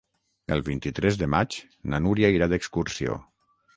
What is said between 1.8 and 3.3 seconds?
na Núria irà d'excursió.